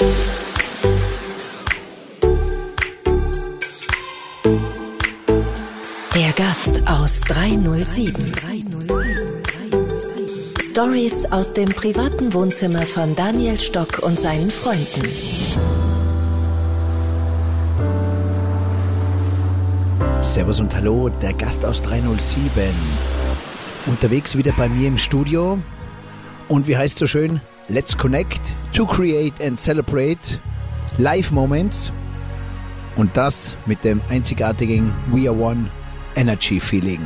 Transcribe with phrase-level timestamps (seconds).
[0.00, 0.10] Der
[6.36, 8.32] Gast aus 307.
[10.70, 15.08] Stories aus dem privaten Wohnzimmer von Daniel Stock und seinen Freunden.
[20.22, 22.72] Servus und Hallo, der Gast aus 307.
[23.86, 25.58] Unterwegs wieder bei mir im Studio.
[26.46, 27.40] Und wie heißt so schön?
[27.68, 30.40] Let's connect to create and celebrate
[30.98, 31.92] Live Moments.
[32.94, 35.68] Und das mit dem einzigartigen We Are One
[36.14, 37.00] Energy Feeling.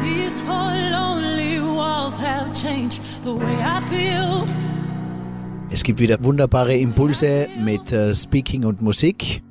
[0.00, 4.46] These four lonely walls have changed the way I feel.
[5.70, 9.42] Es gibt wieder wunderbare Impulse mit äh, Speaking und Musik.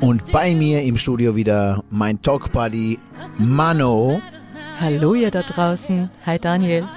[0.00, 2.98] Und bei mir im Studio wieder mein Talk Buddy
[3.36, 4.22] Mano.
[4.80, 6.08] Hallo ihr da draußen.
[6.24, 6.88] Hi Daniel.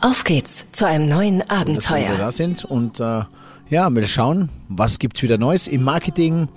[0.00, 2.16] Auf geht's zu einem neuen dass wir Abenteuer.
[2.16, 2.64] da sind.
[2.64, 3.22] Und äh,
[3.68, 6.48] ja, wir schauen, was gibt's wieder Neues im Marketing.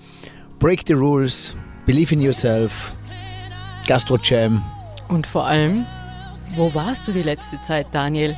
[0.59, 2.93] Break the rules, believe in yourself,
[3.85, 4.63] Gastro Jam,
[5.09, 5.85] Und vor allem,
[6.55, 8.37] wo warst du die letzte Zeit, Daniel?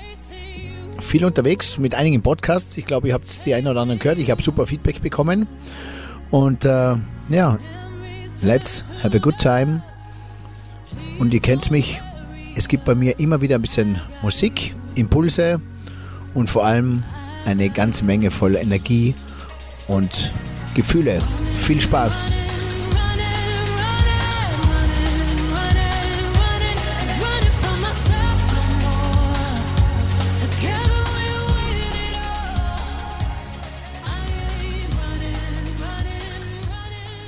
[1.00, 2.78] viel unterwegs mit einigen Podcasts.
[2.78, 4.17] Ich glaube, ihr habt es die einen oder anderen gehört.
[4.17, 5.45] Ich habe super Feedback bekommen.
[6.31, 6.95] Und äh,
[7.30, 7.59] ja,
[8.42, 9.84] let's have a good time.
[11.19, 12.02] Und ihr kennt mich.
[12.56, 15.62] Es gibt bei mir immer wieder ein bisschen Musik, Impulse
[16.34, 17.04] und vor allem
[17.46, 19.14] eine ganze Menge voller Energie
[19.88, 20.32] und
[20.74, 21.20] Gefühle.
[21.60, 22.34] Viel Spaß.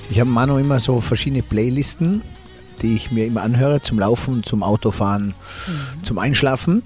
[0.09, 2.23] Ich habe Manu immer so verschiedene Playlisten,
[2.81, 5.35] die ich mir immer anhöre zum Laufen, zum Autofahren,
[6.01, 6.81] zum Einschlafen.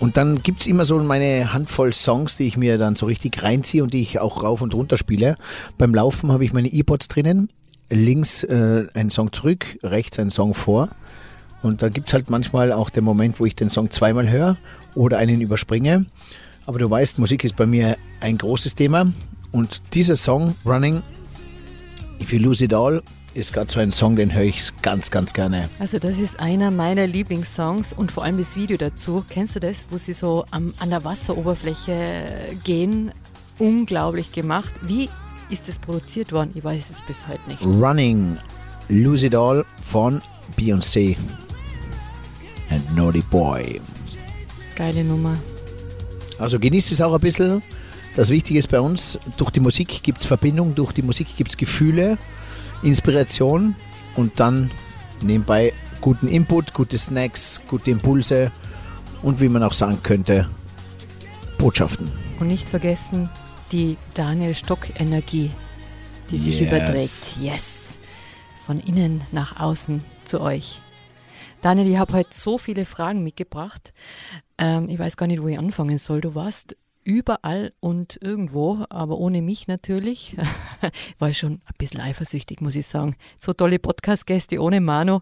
[0.00, 3.42] Und dann gibt es immer so meine Handvoll Songs, die ich mir dann so richtig
[3.42, 5.36] reinziehe und die ich auch rauf und runter spiele.
[5.76, 7.50] Beim Laufen habe ich meine E-Pods drinnen.
[7.90, 10.88] Links äh, ein Song zurück, rechts ein Song vor.
[11.62, 14.56] Und da gibt es halt manchmal auch den Moment, wo ich den Song zweimal höre
[14.94, 16.06] oder einen überspringe.
[16.64, 19.12] Aber du weißt, Musik ist bei mir ein großes Thema.
[19.52, 21.02] Und dieser Song, Running,
[22.22, 23.02] If You Lose It All,
[23.34, 25.68] ist gerade so ein Song, den höre ich ganz, ganz gerne.
[25.78, 29.24] Also das ist einer meiner Lieblingssongs und vor allem das Video dazu.
[29.28, 33.12] Kennst du das, wo sie so am, an der Wasseroberfläche gehen?
[33.58, 34.72] Unglaublich gemacht.
[34.82, 35.08] Wie
[35.50, 36.50] ist das produziert worden?
[36.54, 37.62] Ich weiß es bis heute nicht.
[37.64, 38.36] Running,
[38.88, 40.20] Lose It All von
[40.56, 41.16] Beyoncé
[42.70, 43.80] and Naughty Boy.
[44.74, 45.36] Geile Nummer.
[46.38, 47.62] Also genießt es auch ein bisschen.
[48.16, 51.50] Das Wichtige ist bei uns, durch die Musik gibt es Verbindung, durch die Musik gibt
[51.50, 52.18] es Gefühle,
[52.82, 53.74] Inspiration
[54.16, 54.70] und dann
[55.22, 58.50] nebenbei guten Input, gute Snacks, gute Impulse
[59.22, 60.48] und wie man auch sagen könnte,
[61.58, 62.10] Botschaften.
[62.38, 63.28] Und nicht vergessen
[63.70, 65.50] die Daniel Stock-Energie,
[66.30, 66.68] die sich Yes.
[66.68, 67.36] überträgt.
[67.40, 67.98] Yes.
[68.66, 70.80] Von innen nach außen zu euch.
[71.60, 73.92] Daniel, ich habe heute so viele Fragen mitgebracht.
[74.58, 76.20] Ähm, ich weiß gar nicht, wo ich anfangen soll.
[76.22, 76.76] Du warst
[77.10, 80.36] überall und irgendwo, aber ohne mich natürlich.
[81.18, 83.16] War ich schon ein bisschen eifersüchtig, muss ich sagen.
[83.38, 85.20] So tolle Podcast-Gäste ohne Mano.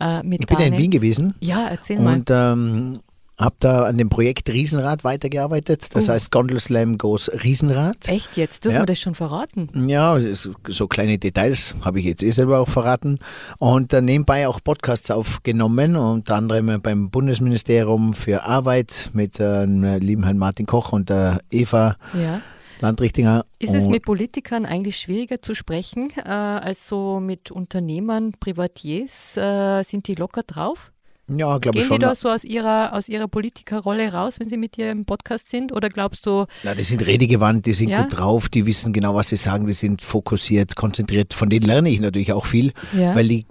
[0.00, 0.76] Äh, mit Ich bin ja in.
[0.76, 2.14] Wien gewesen Ja, erzähl mal.
[2.14, 2.94] und ähm,
[3.40, 5.88] habe da an dem Projekt Riesenrad weitergearbeitet.
[5.94, 6.12] Das Oh.
[6.12, 8.08] heißt Gondel Slam Goes Riesenrad.
[8.08, 8.64] Echt jetzt?
[8.64, 8.82] Dürfen Ja.
[8.82, 9.88] wir das schon verraten?
[9.88, 10.16] Ja,
[10.68, 13.18] so kleine Details habe ich jetzt eh selber auch verraten.
[13.58, 19.82] Und äh, nebenbei auch Podcasts aufgenommen, unter anderem beim Bundesministerium für Arbeit mit äh, dem
[19.98, 22.42] lieben Herrn Martin Koch und der Eva Ja.
[22.80, 23.44] Landrichtinger.
[23.58, 29.36] Ist es mit Politikern eigentlich schwieriger zu sprechen äh, als so mit Unternehmern, Privatiers?
[29.36, 30.90] Äh, sind die locker drauf?
[31.36, 32.00] Ja, glaube ich Gehen schon.
[32.00, 35.48] die da so aus ihrer, aus ihrer Politikerrolle raus, wenn sie mit dir im Podcast
[35.48, 35.72] sind?
[35.72, 38.02] Oder glaubst du, Na, die sind redegewandt, die sind Ja?
[38.02, 41.34] gut drauf, die wissen genau, was sie sagen, die sind fokussiert, konzentriert.
[41.34, 43.14] Von denen lerne ich natürlich auch viel, Ja.
[43.14, 43.46] weil die,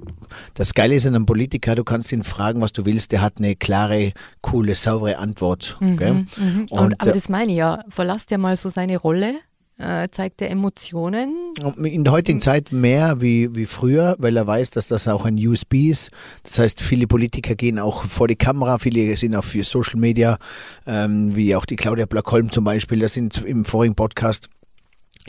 [0.53, 3.37] das Geile ist an einem Politiker, du kannst ihn fragen, was du willst, der hat
[3.37, 5.77] eine klare, coole, saubere Antwort.
[5.79, 6.13] gell?
[6.13, 6.65] Mhm.
[6.69, 9.35] Und, Und, aber äh, das meine ich ja, verlasst ja mal so seine Rolle,
[9.79, 11.53] äh, zeigt er Emotionen.
[11.77, 15.35] In der heutigen Zeit mehr wie, wie früher, weil er weiß, dass das auch ein
[15.35, 16.11] USB ist.
[16.43, 20.37] Das heißt, viele Politiker gehen auch vor die Kamera, viele sind auch für Social Media,
[20.85, 24.49] ähm, wie auch die Claudia Blackholm zum Beispiel, das sind im vorigen Podcast.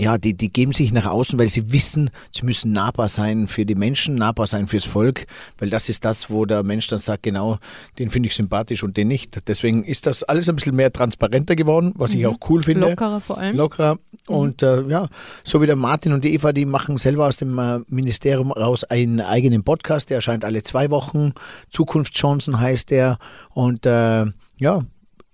[0.01, 3.67] Ja, die, die geben sich nach außen, weil sie wissen, sie müssen nahbar sein für
[3.67, 5.27] die Menschen, nahbar sein fürs Volk,
[5.59, 7.59] weil das ist das, wo der Mensch dann sagt, genau,
[7.99, 9.47] den finde ich sympathisch und den nicht.
[9.47, 13.21] Deswegen ist das alles ein bisschen mehr transparenter geworden, was ich auch cool finde Lockerer
[13.21, 13.55] vor allem.
[13.55, 13.99] lockerer.
[14.27, 15.07] Und äh, ja,
[15.45, 18.85] so wie der Martin und die Eva, die machen selber aus dem äh, Ministerium raus
[18.85, 21.35] einen eigenen Podcast, der erscheint alle zwei Wochen.
[21.69, 23.19] Zukunftschancen heißt der.
[23.51, 24.25] Und äh,
[24.57, 24.81] ja,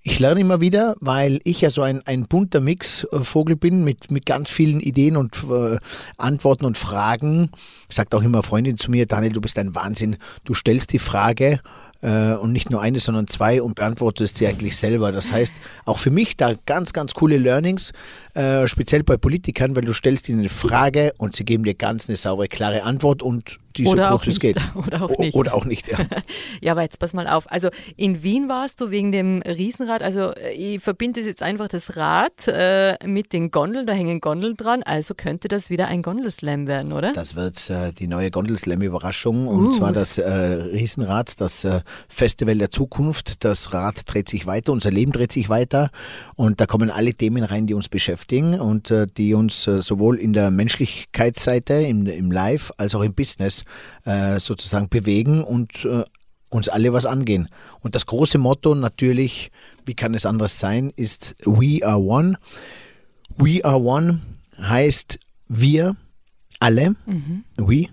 [0.09, 4.25] Ich lerne immer wieder, weil ich ja so ein, ein bunter Mix-Vogel bin mit, mit
[4.25, 5.79] ganz vielen Ideen und äh,
[6.17, 7.51] Antworten und Fragen.
[7.89, 10.17] Sagt auch immer Freundin zu mir, Daniel, du bist ein Wahnsinn.
[10.45, 11.59] Du stellst die Frage
[12.03, 15.11] äh, und nicht nur eine, sondern zwei und beantwortest sie eigentlich selber.
[15.11, 15.55] Das heißt,
[15.87, 17.93] auch für mich da ganz, ganz coole Learnings,
[18.35, 22.09] äh, speziell bei Politikern, weil du stellst ihnen eine Frage und sie geben dir ganz
[22.09, 24.41] eine saubere, klare Antwort und die Oder so auch gut es nicht.
[24.41, 24.59] geht.
[24.87, 25.35] Oder auch nicht.
[25.35, 25.99] Oder auch nicht, ja.
[26.63, 27.51] Ja, aber jetzt pass mal auf.
[27.51, 30.03] Also in Wien warst du wegen dem Riesenrad.
[30.03, 33.87] Also äh, ich verbinde jetzt einfach das Rad äh, mit den Gondeln.
[33.87, 34.83] Da hängen Gondeln dran.
[34.83, 37.13] Also könnte das wieder ein Gondelslam werden, oder?
[37.13, 39.71] Das wird äh, die neue Gondelslam-Überraschung und Uh.
[39.71, 43.45] zwar das äh, Riesenrad, das äh, Festival der Zukunft.
[43.45, 45.91] Das Rad dreht sich weiter, unser Leben dreht sich weiter
[46.37, 50.33] und da kommen alle Themen rein, die uns beschäftigen und äh, die uns sowohl in
[50.33, 53.65] der Menschlichkeitsseite, im, im Live, als auch im Business
[54.05, 56.05] äh, sozusagen bewegen und äh,
[56.51, 57.49] uns alle was angehen.
[57.81, 59.51] Und das große Motto natürlich,
[59.85, 62.39] wie kann es anders sein, ist We are one.
[63.37, 64.21] We are one
[64.59, 65.19] heißt
[65.49, 65.97] wir
[66.61, 66.97] alle.
[67.57, 67.89] We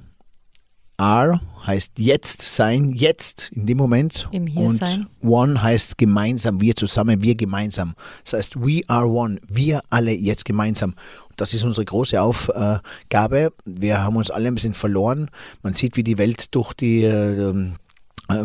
[0.97, 4.27] are heißt jetzt sein, jetzt in dem Moment.
[4.31, 5.07] Im Und Hiersein.
[5.21, 7.95] one heißt gemeinsam, wir zusammen, wir gemeinsam.
[8.23, 10.95] Das heißt, we are one, wir alle jetzt gemeinsam.
[11.35, 13.53] Das ist unsere große Aufgabe.
[13.65, 15.29] Wir haben uns alle ein bisschen verloren.
[15.61, 17.53] Man sieht, wie die Welt durch die äh,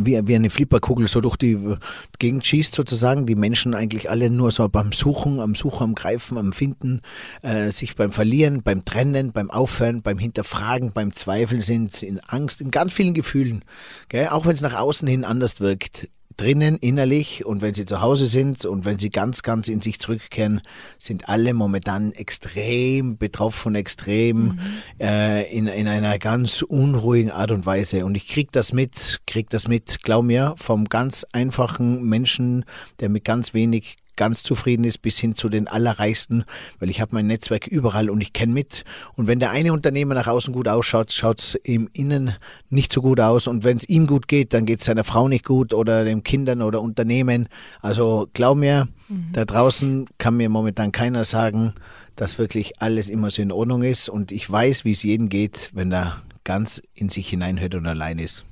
[0.00, 1.76] wie, eine Flipperkugel so durch die
[2.18, 3.26] Gegend schießt sozusagen.
[3.26, 7.00] Die Menschen eigentlich alle nur so beim Suchen, am Suchen, am Greifen, am Finden,
[7.42, 12.60] äh, sich beim Verlieren, beim Trennen, beim Aufhören, beim Hinterfragen, beim Zweifeln sind, in Angst,
[12.60, 13.64] in ganz vielen Gefühlen.
[14.08, 14.28] Gell?
[14.28, 16.08] Auch wenn es nach außen hin anders wirkt.
[16.38, 19.98] Drinnen, innerlich und wenn sie zu Hause sind und wenn sie ganz, ganz in sich
[19.98, 20.62] zurückkehren,
[20.96, 24.60] sind alle momentan extrem betroffen, extrem
[25.00, 28.06] äh, in, in einer ganz unruhigen Art und Weise.
[28.06, 32.64] Und ich krieg das mit, krieg das mit, glaub mir, vom ganz einfachen Menschen,
[33.00, 36.44] der mit ganz wenig ganz zufrieden ist, bis hin zu den allerreichsten,
[36.78, 38.84] weil ich habe mein Netzwerk überall und ich kenne mit.
[39.14, 42.34] Und wenn der eine Unternehmer nach außen gut ausschaut, schaut es im Innen
[42.68, 43.46] nicht so gut aus.
[43.46, 46.22] Und wenn es ihm gut geht, dann geht es seiner Frau nicht gut oder den
[46.22, 47.48] Kindern oder Unternehmen.
[47.80, 48.88] Also glaub mir,
[49.32, 51.72] da draußen kann mir momentan keiner sagen,
[52.16, 54.08] dass wirklich alles immer so in Ordnung ist.
[54.08, 58.18] Und ich weiß, wie es jedem geht, wenn er ganz in sich hineinhört und allein
[58.18, 58.44] ist.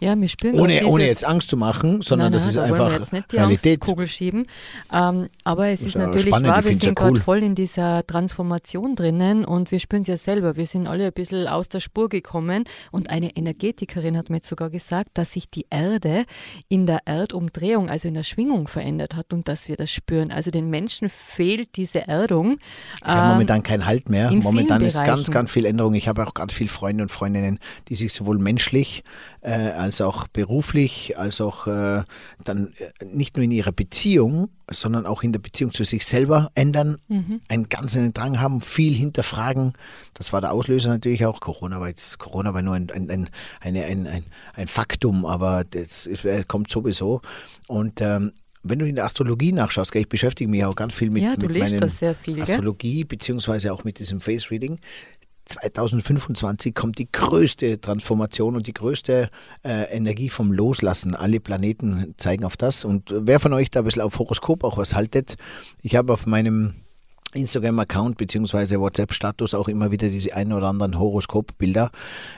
[0.00, 2.48] Ja, wir spüren Ohne, gerade ohne dieses- jetzt Angst zu machen, sondern nein, das nein,
[2.50, 3.80] ist da wollen wir einfach jetzt nicht die Realität.
[3.80, 4.46] Angstkugel schieben.
[4.92, 7.20] Ähm, aber es Das ist ist natürlich spannend, wahr, wir sind ja gerade cool.
[7.20, 10.56] voll in dieser Transformation drinnen und wir spüren es ja selber.
[10.56, 14.48] Wir sind alle ein bisschen aus der Spur gekommen und eine Energetikerin hat mir jetzt
[14.48, 16.24] sogar gesagt, dass sich die Erde
[16.68, 20.30] in der Erdumdrehung, also in der Schwingung verändert hat und dass wir das spüren.
[20.30, 22.58] Also den Menschen fehlt diese Erdung.
[22.98, 24.30] Ich habe Ähm, momentan keinen Halt mehr.
[24.32, 25.32] Momentan ist ganz, Bereichen.
[25.32, 25.94] ganz viel Änderung.
[25.94, 27.58] Ich habe auch ganz viele Freunde und Freundinnen,
[27.88, 29.02] die sich sowohl menschlich
[29.42, 32.02] äh, als auch beruflich, als auch äh,
[32.44, 36.50] dann äh, nicht nur in ihrer Beziehung, sondern auch in der Beziehung zu sich selber
[36.54, 37.40] ändern, Mhm.
[37.48, 39.74] einen ganz einen Drang haben, viel hinterfragen.
[40.14, 41.38] Das war der Auslöser natürlich auch.
[41.40, 43.30] Corona war jetzt, Corona war nur ein, ein, ein,
[43.60, 44.24] eine, ein, ein,
[44.54, 47.22] ein Faktum, aber das äh, kommt sowieso.
[47.68, 48.32] Und ähm,
[48.68, 51.30] wenn du in der Astrologie nachschaust, gell, ich beschäftige mich auch ganz viel mit, Ja,
[51.38, 52.42] mit meinen viel?
[52.42, 54.80] Astrologie, beziehungsweise auch mit diesem Face Reading.
[55.46, 59.30] 2025 kommt die größte Transformation und die größte
[59.64, 61.14] äh, Energie vom Loslassen.
[61.14, 62.84] Alle Planeten zeigen auf das.
[62.84, 65.36] Und wer von euch da ein bisschen auf Horoskop auch was haltet,
[65.82, 66.74] ich habe auf meinem
[67.34, 71.90] Instagram-Account beziehungsweise WhatsApp-Status auch immer wieder diese ein oder anderen Horoskopbilder.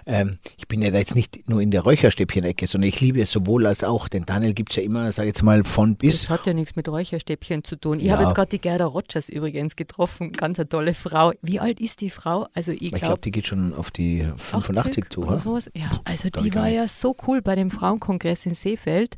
[0.06, 3.30] Ähm, ich bin ja da jetzt nicht nur in der Räucherstäbchen-Ecke, sondern ich liebe es
[3.30, 4.08] sowohl als auch.
[4.08, 6.22] Den Daniel gibt es ja immer, sag ich jetzt mal, von bis.
[6.22, 7.98] Das hat ja nichts mit Räucherstäbchen zu tun.
[8.00, 8.14] Ich Ja.
[8.14, 10.32] habe jetzt gerade die Gerda Rogers übrigens getroffen.
[10.32, 11.32] Ganz eine tolle Frau.
[11.42, 12.46] Wie alt ist die Frau?
[12.54, 15.22] Also ich glaube, glaube die geht schon auf die 85 zu.
[15.24, 19.16] Ja, also Glaub die war ja so cool bei dem Frauenkongress in Seefeld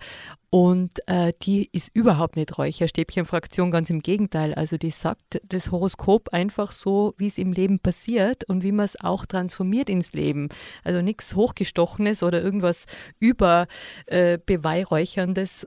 [0.50, 4.52] und äh, die ist überhaupt nicht Räucherstäbchen-Fraktion, ganz im Gegenteil.
[4.52, 8.84] Also die sagt das Horoskop einfach so, wie es im Leben passiert und wie man
[8.84, 10.48] es auch transformiert ins Leben.
[10.82, 12.86] Also nichts Hochgestochenes oder irgendwas
[13.20, 13.68] über
[14.06, 14.38] äh,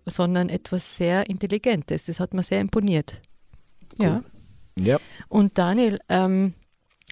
[0.05, 2.07] sondern etwas sehr Intelligentes.
[2.07, 3.21] Das hat mir sehr imponiert.
[3.99, 4.21] Ja.
[4.77, 4.97] Ja.
[5.29, 6.55] Und Daniel, ähm,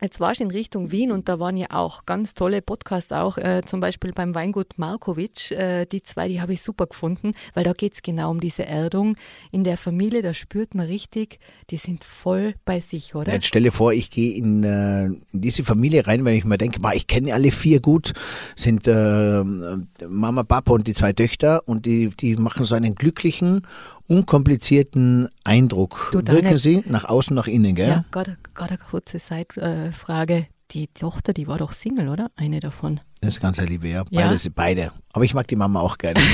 [0.02, 3.38] jetzt warst du in Richtung Wien und da waren ja auch ganz tolle Podcasts, auch
[3.38, 5.52] äh, zum Beispiel beim Weingut Markovic.
[5.52, 8.66] Äh, die zwei, die habe ich super gefunden, weil da geht es genau um diese
[8.66, 9.16] Erdung
[9.52, 10.22] in der Familie.
[10.22, 11.40] Da spürt man richtig,
[11.70, 13.32] die sind voll bei sich, oder?
[13.34, 16.80] Jetzt stelle vor, ich gehe in, äh, in diese Familie rein, wenn ich mir denke,
[16.94, 18.14] ich kenne alle vier gut,
[18.56, 23.68] sind äh, Mama, Papa und die zwei Töchter und die, die machen so einen glücklichen,
[24.08, 26.10] unkomplizierten Eindruck.
[26.12, 27.90] Du, Wirken sie nach außen, nach innen, gell?
[27.90, 30.48] Ja, gerade gerade eine kurze Zeitfrage.
[30.72, 32.32] Die Tochter, die war doch Single, oder?
[32.38, 33.02] Eine davon.
[33.20, 34.04] Das ist ganz Liebe, ja.
[34.10, 34.28] Ja?
[34.28, 34.92] Beides, beide.
[35.12, 36.20] Aber ich mag die Mama auch gerne.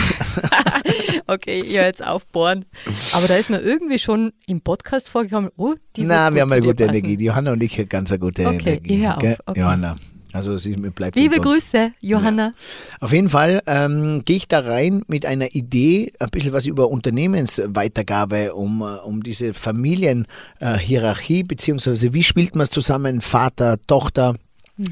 [1.30, 2.64] Okay, ihr jetzt aufbohren.
[3.12, 6.62] Aber da ist mir irgendwie schon im Podcast vorgekommen, oh, die Na, wir haben eine
[6.62, 6.96] gute passen.
[6.98, 7.18] Energie.
[7.18, 9.02] Die Johanna und ich haben ganz eine gute Okay, Energie.
[9.06, 9.24] hör auf.
[9.46, 9.60] Okay.
[9.60, 9.96] Johanna.
[10.34, 11.40] Also sie bleibt Liebe.
[11.40, 12.54] Grüße, Johanna.
[13.00, 16.90] Auf jeden Fall ähm, gehe ich da rein mit einer Idee, ein bisschen was über
[16.90, 24.36] Unternehmensweitergabe, um, äh, um diese Familienhierarchie, beziehungsweise wie spielt man es zusammen, Vater, Tochter.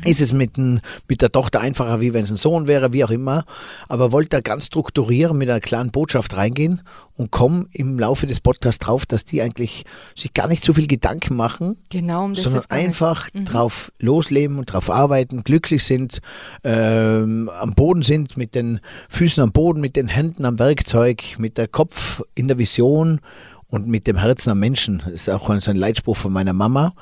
[0.03, 3.03] Ist es mit, ein, mit der Tochter einfacher, wie wenn es ein Sohn wäre, wie
[3.03, 3.45] auch immer.
[3.87, 6.81] Aber wollte da ganz strukturieren, mit einer klaren Botschaft reingehen
[7.17, 10.87] und komme im Laufe des Podcasts drauf, dass die eigentlich sich gar nicht so viel
[10.87, 16.19] Gedanken machen, Genau, um das sondern einfach drauf losleben und drauf arbeiten, glücklich sind,
[16.63, 21.57] ähm, am Boden sind, mit den Füßen am Boden, mit den Händen am Werkzeug, mit
[21.57, 23.21] der Kopf in der Vision
[23.67, 25.01] und mit dem Herzen am Menschen.
[25.05, 26.93] Das ist auch so ein Leitspruch von meiner Mama.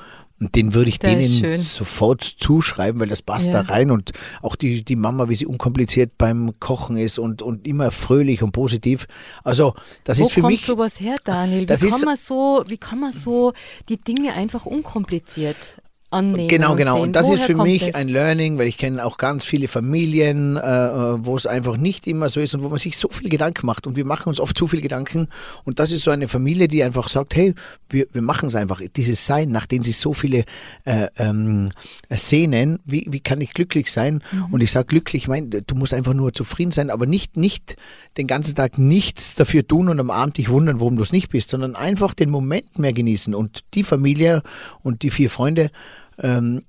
[0.44, 3.62] Und den würde ich Der denen sofort zuschreiben, weil das passt Ja.
[3.62, 3.90] da rein.
[3.90, 8.42] Und auch die, die Mama, wie sie unkompliziert beim Kochen ist und, und immer fröhlich
[8.42, 9.06] und positiv.
[9.42, 9.74] Also,
[10.04, 10.66] das Wo ist für kommt mich.
[10.66, 11.62] sowas her, Daniel?
[11.62, 13.52] Wie Das kann, ist- man so, wie kann man so
[13.88, 15.74] die Dinge einfach unkompliziert
[16.14, 16.48] annehmen?
[16.48, 16.94] Genau, und genau.
[16.94, 17.02] Sehen?
[17.02, 17.94] Und das Woher ist für mich das?
[17.94, 22.06] ein Learning, weil ich kenne auch ganz viele Familien, äh, äh, wo es einfach nicht
[22.06, 23.86] immer so ist und wo man sich so viel Gedanken macht.
[23.86, 25.28] Und wir machen uns oft zu viel Gedanken.
[25.64, 27.54] Und das ist so eine Familie, die einfach sagt, hey,
[27.90, 28.80] wir, wir machen es einfach.
[28.96, 30.44] Dieses Sein, nach dem sich so viele
[30.84, 31.70] äh, ähm,
[32.10, 34.22] sehnen, wie, wie kann ich glücklich sein?
[34.32, 34.46] Mhm.
[34.52, 37.76] Und ich sage glücklich, ich mein, du musst einfach nur zufrieden sein, aber nicht, nicht
[38.16, 41.30] den ganzen Tag nichts dafür tun und am Abend dich wundern, warum du es nicht
[41.30, 43.34] bist, sondern einfach den Moment mehr genießen.
[43.34, 44.42] Und die Familie
[44.82, 45.70] und die vier Freunde,
[46.18, 46.62] ähm,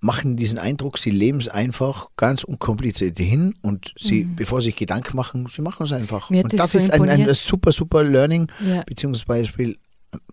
[0.00, 4.76] machen diesen Eindruck, sie leben es einfach ganz unkompliziert hin und sie, bevor sie sich
[4.76, 6.30] Gedanken machen, sie machen es einfach.
[6.30, 6.36] Mhm.
[6.36, 8.82] Mir und das das so ist ein, ein super, super Learning, Ja.
[8.84, 9.76] Beziehungsbeispiel,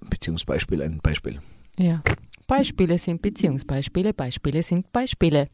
[0.01, 1.39] Beziehungsbeispiel, ein Beispiel.
[1.77, 2.03] Ja.
[2.47, 5.47] Beispiele sind Beziehungsbeispiele, Beispiele sind Beispiele.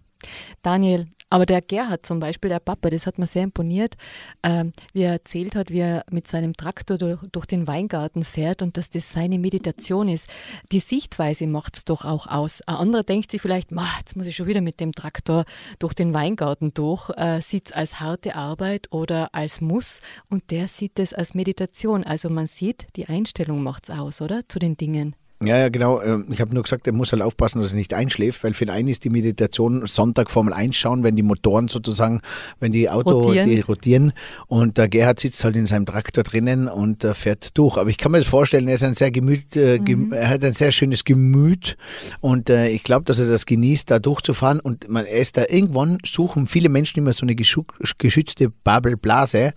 [0.62, 3.96] Daniel, aber der Gerhard zum Beispiel, der Papa, das hat mir sehr imponiert,
[4.42, 8.64] ähm, wie er erzählt hat, wie er mit seinem Traktor durch, durch den Weingarten fährt
[8.64, 10.28] und dass das seine Meditation ist.
[10.72, 12.62] Die Sichtweise macht es doch auch aus.
[12.64, 15.46] Ein anderer denkt sich vielleicht, "Ma, jetzt muss ich schon wieder mit dem Traktor
[15.78, 20.68] durch den Weingarten durch, äh, sieht es als harte Arbeit oder als Muss und der
[20.68, 22.04] sieht es als Meditation.
[22.04, 24.42] Also man sieht, die Einstellung macht es aus, oder?
[24.48, 25.16] Zu den Dingen.
[25.42, 26.02] Ja, ja, genau.
[26.02, 28.66] Ähm, Ich habe nur gesagt, er muss halt aufpassen, dass er nicht einschläft, weil für
[28.66, 32.20] den einen ist die Meditation Sonntag Formel 1 schauen, wenn die Motoren sozusagen,
[32.60, 33.50] wenn die Auto, Rotieren.
[33.50, 34.14] die rotieren
[34.48, 37.78] und der Gerhard sitzt halt in seinem Traktor drinnen und äh, fährt durch.
[37.78, 40.44] Aber ich kann mir das vorstellen, er ist ein sehr gemüt, äh, gem er hat
[40.44, 41.78] ein sehr schönes Gemüt
[42.20, 45.46] und äh, ich glaube, dass er das genießt, da durchzufahren und man, er ist da
[45.48, 49.54] irgendwann, suchen viele Menschen immer so eine geschützte Bubble-Blase.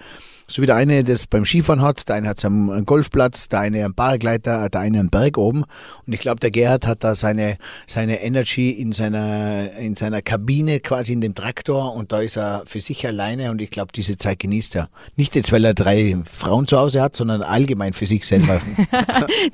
[0.53, 3.61] So wie der eine das beim Skifahren hat, der eine hat es am Golfplatz, der
[3.61, 5.65] eine am Paragleiter, der eine am Berg oben.
[6.07, 7.57] Und ich glaube, der Gerhard hat da seine,
[7.87, 12.65] seine Energy in seiner, in seiner Kabine, quasi in dem Traktor und da ist er
[12.67, 14.91] für sich alleine und ich glaube, diese Zeit genießt er.
[15.17, 18.61] Nicht jetzt, weil er drei Frauen zu Hause hat, sondern allgemein für sich selber.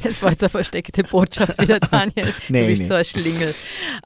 [0.02, 2.34] Das war jetzt eine versteckte Botschaft wieder, Daniel.
[2.48, 2.88] Nee, du bist nee.
[2.88, 3.54] so ein Schlingel.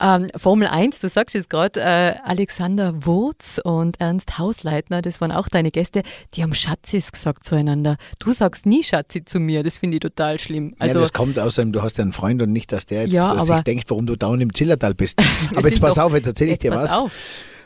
[0.00, 5.32] Ähm, Formel 1, du sagst jetzt gerade, äh, Alexander Wurz und Ernst Hausleitner, das waren
[5.32, 6.02] auch deine Gäste,
[6.34, 7.97] die haben Schatzis gesagt zueinander.
[8.19, 10.75] Du sagst nie Schatzi zu mir, das finde ich total schlimm.
[10.79, 13.12] Also, ja, das kommt außerdem, du hast ja einen Freund und nicht, dass der jetzt
[13.12, 15.21] Ja, äh, sich denkt, warum du dauernd im Zillertal bist.
[15.55, 16.93] Aber jetzt pass doch- auf, jetzt erzähle ich jetzt dir pass was.
[16.93, 17.12] auf.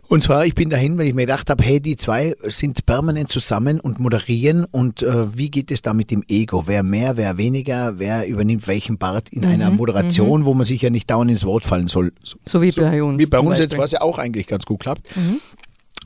[0.09, 3.29] Und zwar, ich bin dahin, weil ich mir gedacht habe, hey, die zwei sind permanent
[3.33, 6.65] zusammen und moderieren und äh, wie geht es da mit dem Ego?
[6.69, 10.81] Wer mehr, wer weniger, wer übernimmt welchen Part in einer Mhm, Moderation, wo man sich
[10.83, 12.13] ja nicht dauernd ins Wort fallen soll.
[12.23, 13.19] So, So wie bei uns.
[13.21, 13.79] wie bei uns jetzt, Beispiel.
[13.79, 13.83] Mhm.
[13.83, 15.09] was ja auch eigentlich ganz gut klappt.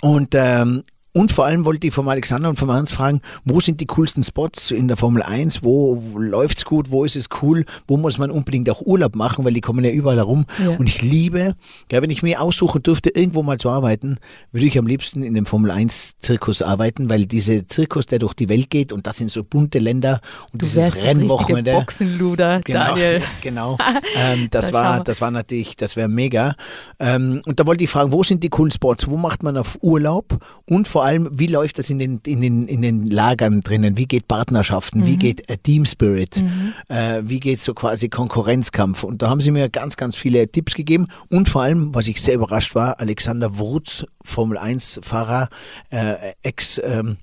[0.01, 3.81] Und ähm, und vor allem wollte ich vom Alexander und vom Hans fragen, wo sind
[3.81, 5.65] die coolsten Spots in der Formel 1?
[5.65, 6.91] Wo läuft's gut?
[6.91, 7.65] Wo ist es cool?
[7.89, 9.45] Wo muss man unbedingt auch Urlaub machen?
[9.45, 10.47] Weil die kommen ja überall herum.
[10.63, 10.71] Ja.
[10.71, 11.57] Und ich liebe,
[11.91, 14.19] ja, wenn ich mir aussuchen dürfte, irgendwo mal zu arbeiten,
[14.53, 18.35] würde ich am liebsten in dem Formel 1 Zirkus arbeiten, weil dieser Zirkus, der durch
[18.35, 20.21] die Welt geht und das sind so bunte Länder
[20.53, 21.73] und Du dieses Rennwochenende.
[21.73, 23.23] Boxenluder, Genau, Daniel.
[23.41, 23.79] genau.
[24.17, 26.57] Ähm, das, Da war, das war natürlich, das wäre mega.
[26.99, 29.09] Ähm, und da wollte ich fragen, wo sind die coolen Spots?
[29.09, 30.39] Wo macht man auf Urlaub?
[30.67, 33.97] Und vor allem, wie läuft das in den, in den, in den Lagern drinnen?
[33.97, 35.01] Wie geht Partnerschaften?
[35.01, 35.07] Mhm.
[35.07, 36.43] Wie geht äh, Team Spirit?
[36.89, 39.05] Äh, wie geht so quasi Konkurrenzkampf?
[39.05, 41.09] Und da haben sie mir ganz, ganz viele Tipps gegeben.
[41.29, 45.49] Und vor allem, was ich sehr überrascht war, Alexander Wurz, Formel 1 Fahrer,
[45.91, 47.17] äh, Ex, ähm,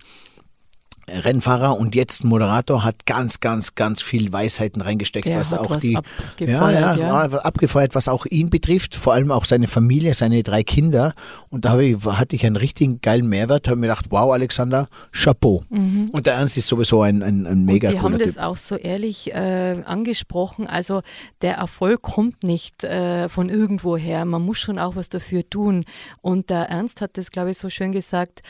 [1.09, 5.81] Rennfahrer und jetzt Moderator, hat ganz, ganz, ganz viel Weisheiten reingesteckt, Der was auch was
[5.81, 7.21] die abgefeuert, ja.
[7.21, 11.13] abgefeuert, was auch ihn betrifft, vor allem auch seine Familie, seine drei Kinder.
[11.49, 14.87] Und da habe ich, hatte ich einen richtigen geilen Mehrwert, habe mir gedacht, wow, Alexander,
[15.13, 15.63] Chapeau.
[15.69, 17.95] Und der Ernst ist sowieso ein, ein, ein mega Mhm.
[17.95, 18.43] und die haben das Typ.
[18.43, 20.67] auch so ehrlich äh, angesprochen.
[20.67, 21.01] Also
[21.41, 24.25] der Erfolg kommt nicht äh, von irgendwoher.
[24.25, 25.85] Man muss schon auch was dafür tun.
[26.21, 28.41] Und der Ernst hat das, glaube ich, so schön gesagt.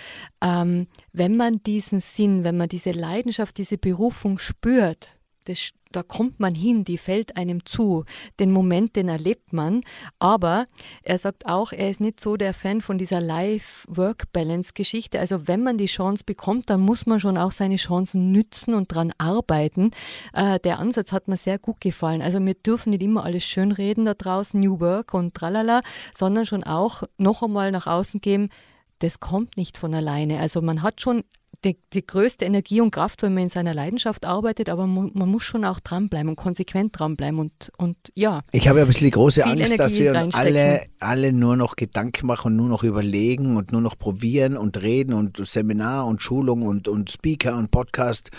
[0.44, 0.88] Ähm,
[1.18, 6.54] wenn man diesen Sinn, wenn man diese Leidenschaft, diese Berufung spürt, das, da kommt man
[6.54, 8.04] hin, die fällt einem zu.
[8.40, 9.82] Den Moment, den erlebt man.
[10.20, 10.68] Aber
[11.04, 15.20] er sagt auch, er ist nicht so der Fan von dieser Life-Work-Balance-Geschichte.
[15.20, 18.94] Also wenn man die Chance bekommt, dann muss man schon auch seine Chancen nützen und
[18.94, 19.92] dran arbeiten.
[20.34, 22.22] Äh, der Ansatz hat mir sehr gut gefallen.
[22.22, 25.82] Also wir dürfen nicht immer alles schönreden da draußen, New Work und tralala,
[26.14, 28.50] sondern schon auch noch einmal nach außen geben,
[29.00, 30.40] das kommt nicht von alleine.
[30.40, 31.24] Also man hat schon
[31.68, 35.30] die, die größte Energie und Kraft, wenn man in seiner Leidenschaft arbeitet, aber mu man
[35.30, 38.42] muss schon auch dranbleiben und konsequent dranbleiben und, und ja.
[38.52, 41.76] Ich habe ein bisschen die große Angst, dass Energie wir uns alle, alle nur noch
[41.76, 46.22] Gedanken machen und nur noch überlegen und nur noch probieren und reden und Seminar und
[46.22, 48.32] Schulung und, und Speaker und Podcast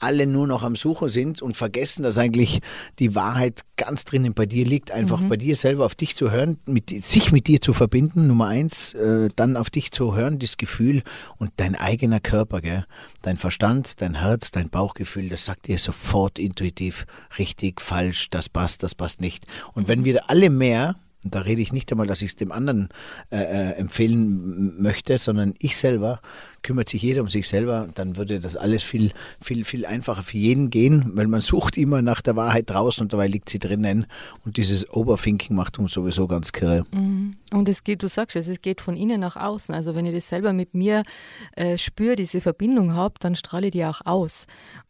[0.00, 2.60] alle nur noch am Suchen sind und vergessen, dass eigentlich
[2.98, 5.28] die Wahrheit ganz drinnen bei dir liegt, einfach Mhm.
[5.28, 8.94] bei dir selber auf dich zu hören, mit, sich mit dir zu verbinden, Nummer eins,
[8.94, 11.02] äh, dann auf dich zu hören, das Gefühl
[11.38, 12.75] und dein eigener Körper, gell?
[13.22, 17.06] Dein Verstand, dein Herz, dein Bauchgefühl, das sagt dir sofort intuitiv,
[17.38, 19.46] richtig, falsch, das passt, das passt nicht.
[19.72, 22.52] Und wenn wir alle mehr, und da rede ich nicht einmal, dass ich es dem
[22.52, 22.88] anderen
[23.30, 26.20] äh, äh, empfehlen möchte, sondern ich selber,
[26.66, 30.36] kümmert sich jeder um sich selber, dann würde das alles viel, viel, viel einfacher für
[30.36, 34.06] jeden gehen, weil man sucht immer nach der Wahrheit draußen und dabei liegt sie drinnen.
[34.44, 36.84] Und dieses Overthinking macht uns sowieso ganz kirre.
[36.90, 39.74] Und es geht, du sagst es, es geht von innen nach außen.
[39.74, 41.04] Also wenn ich das selber mit mir
[41.52, 44.46] äh, spüre, diese Verbindung habe, dann strahle ich die auch aus.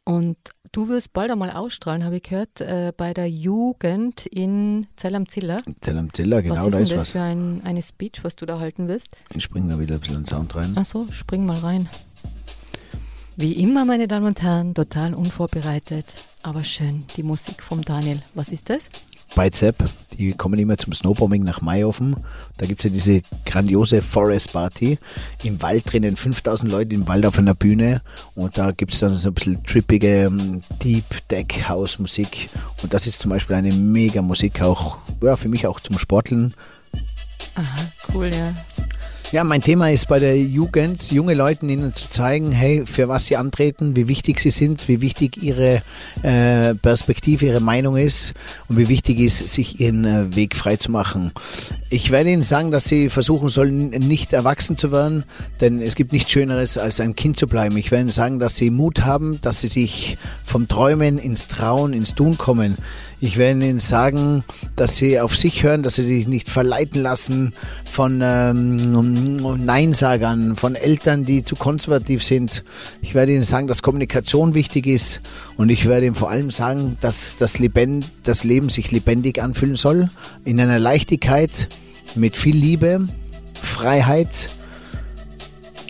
[0.09, 0.39] Und
[0.71, 5.29] du wirst bald einmal ausstrahlen, habe ich gehört, äh, bei der Jugend in Zell am
[5.29, 5.63] Ziller.
[5.81, 7.11] Zell am Ziller, genau, was ist da denn ist das was.
[7.11, 9.09] für ein, eine Speech, was du da halten wirst?
[9.35, 10.75] Ich springe da wieder ein bisschen Sound rein.
[10.77, 11.66] Ach so, spring mal rein.
[13.37, 18.23] Wie immer, meine Damen und Herren, total unvorbereitet, aber schön, die Musik vom Daniel.
[18.35, 18.89] Was ist das?
[19.37, 19.85] bei Zepp,
[20.19, 22.17] die kommen immer zum Snowbombing nach Maiofen.
[22.57, 24.99] Da gibt es ja diese grandiose Forest Party.
[25.45, 28.01] Im Wald drinnen 5000 Leute im Wald auf einer Bühne
[28.35, 32.49] und da gibt es dann so ein bisschen trippige ähm, Deep Deck House Musik
[32.83, 36.55] und das ist zum Beispiel eine mega Musik auch, ja, für mich auch zum Sporteln.
[37.57, 38.55] Aha, cool, ja.
[39.33, 43.27] Ja, mein Thema ist bei der Jugend, junge Leuten ihnen zu zeigen, hey, für was
[43.27, 45.83] sie antreten, wie wichtig sie sind, wie wichtig ihre
[46.23, 48.35] äh, Perspektive, ihre Meinung ist
[48.69, 51.33] und wie wichtig ist, sich ihren äh, Weg frei zu machen.
[51.91, 55.25] Ich werde ihnen sagen, dass sie versuchen sollen, nicht erwachsen zu werden,
[55.61, 57.77] denn es gibt nichts Schöneres, als ein Kind zu bleiben.
[57.77, 61.95] Ich werde ihnen sagen, dass sie Mut haben, dass sie sich vom Träumen ins Trauen,
[61.95, 62.77] ins Tun kommen.
[63.19, 64.45] Ich werde ihnen sagen,
[64.77, 70.75] dass sie auf sich hören, dass sie sich nicht verleiten lassen von ähm, Neinsagern, von
[70.75, 72.63] Eltern, die zu konservativ sind.
[73.01, 75.23] Ich werde ihnen sagen, dass Kommunikation wichtig ist
[75.57, 79.77] und ich werde ihnen vor allem sagen, dass das, Leben, das Leben sich lebendig anfühlen
[79.77, 80.11] soll,
[80.45, 81.69] in einer Leichtigkeit,
[82.17, 83.09] mit viel Liebe,
[83.55, 84.51] Freiheit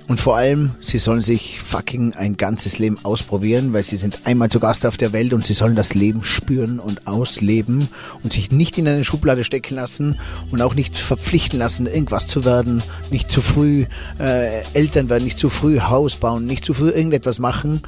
[0.09, 4.49] und vor allem, sie sollen sich fucking ein ganzes Leben ausprobieren, weil sie sind einmal
[4.51, 7.89] zu Gast auf der Welt und sie sollen das Leben spüren und ausleben
[8.23, 10.19] und sich nicht in eine Schublade stecken lassen
[10.53, 13.87] und auch nicht verpflichten lassen, irgendwas zu werden, nicht zu früh
[14.21, 17.83] äh, Eltern werden, nicht zu früh Haus bauen, nicht zu früh irgendetwas machen,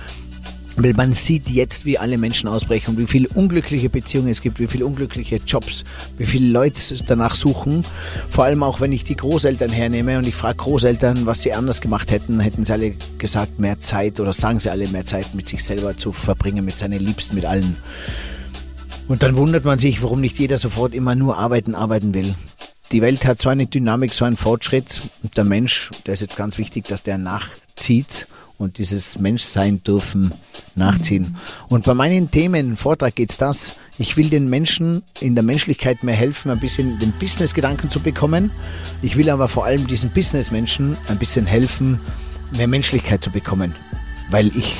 [0.82, 4.60] weil man sieht jetzt, wie alle Menschen ausbrechen und wie viele unglückliche Beziehungen es gibt,
[4.60, 5.84] wie viele unglückliche Jobs,
[6.16, 7.84] wie viele Leute danach suchen.
[8.28, 11.80] Vor allem auch, wenn ich die Großeltern hernehme und ich frage Großeltern, was sie anders
[11.80, 15.48] gemacht hätten, hätten sie alle gesagt, mehr Zeit oder sagen sie alle, mehr Zeit mit
[15.48, 17.76] sich selber zu verbringen, mit seinen Liebsten, mit allen.
[19.08, 22.34] Und dann wundert man sich, warum nicht jeder sofort immer nur arbeiten, arbeiten will.
[22.92, 25.02] Die Welt hat so eine Dynamik, so einen Fortschritt.
[25.22, 28.26] Und der Mensch, der ist jetzt ganz wichtig, dass der nachzieht
[28.58, 30.32] und dieses Menschsein dürfen
[30.74, 31.36] nachziehen.
[31.68, 33.74] Und bei meinen Themen, Vortrag geht's das.
[33.98, 38.50] Ich will den Menschen in der Menschlichkeit mehr helfen, ein bisschen den Business-Gedanken zu bekommen.
[39.00, 42.00] Ich will aber vor allem diesen Business-Menschen ein bisschen helfen,
[42.56, 43.74] mehr Menschlichkeit zu bekommen.
[44.30, 44.76] Weil ich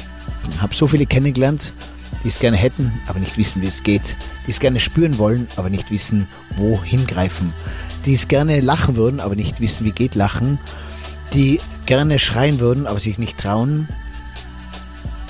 [0.59, 1.73] habe so viele kennengelernt,
[2.25, 4.17] die es gerne hätten, aber nicht wissen, wie es geht.
[4.47, 7.53] Die es gerne spüren wollen, aber nicht wissen, wo hingreifen.
[8.07, 10.59] Die es gerne lachen würden, aber nicht wissen, wie geht lachen.
[11.33, 13.89] Die gerne schreien würden, aber sich nicht trauen.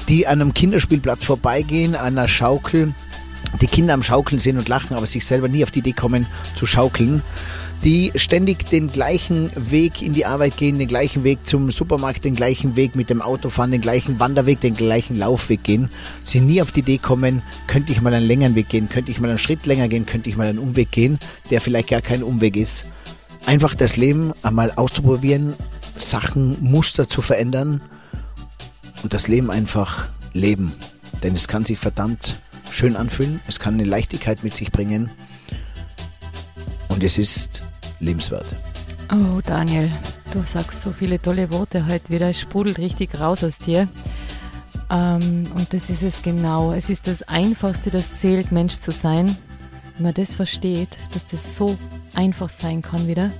[0.08, 2.94] Die an einem Kinderspielplatz vorbeigehen, an einer Schaukel,
[3.60, 6.26] die Kinder am Schaukeln sind und lachen, aber sich selber nie auf die Idee kommen
[6.56, 7.22] zu schaukeln.
[7.84, 12.34] die ständig den gleichen Weg in die Arbeit gehen, den gleichen Weg zum Supermarkt, den
[12.34, 15.88] gleichen Weg mit dem Auto fahren, den gleichen Wanderweg, den gleichen Laufweg gehen,
[16.24, 19.20] sie nie auf die Idee kommen, könnte ich mal einen längeren Weg gehen, könnte ich
[19.20, 22.24] mal einen Schritt länger gehen, könnte ich mal einen Umweg gehen, der vielleicht gar kein
[22.24, 22.84] Umweg ist.
[23.46, 25.54] Einfach das Leben einmal auszuprobieren,
[26.02, 27.80] Sachen, Muster zu verändern
[29.02, 30.72] und das Leben einfach leben.
[31.22, 32.38] Denn es kann sich verdammt
[32.70, 35.10] schön anfühlen, es kann eine Leichtigkeit mit sich bringen
[36.88, 37.62] und es ist
[38.00, 38.46] lebenswert.
[39.10, 39.90] Oh, Daniel,
[40.32, 42.28] du sagst so viele tolle Worte heute wieder.
[42.28, 43.88] Es sprudelt richtig raus aus dir.
[44.90, 46.72] Ähm, und das ist es genau.
[46.72, 49.36] Es ist das Einfachste, das zählt, Mensch zu sein.
[49.96, 51.78] Wenn man das versteht, dass das so
[52.14, 53.30] einfach sein kann wieder.